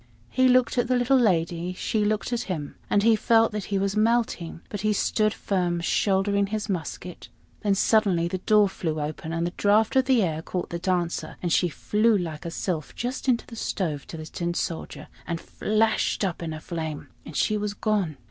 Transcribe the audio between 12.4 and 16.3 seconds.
a sylph just into the stove to the Tin Soldier, and flashed